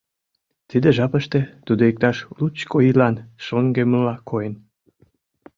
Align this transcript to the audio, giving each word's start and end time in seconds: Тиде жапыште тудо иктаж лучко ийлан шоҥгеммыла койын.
Тиде 0.69 0.89
жапыште 0.97 1.39
тудо 1.65 1.81
иктаж 1.91 2.17
лучко 2.37 2.77
ийлан 2.87 3.15
шоҥгеммыла 3.45 4.15
койын. 4.29 4.55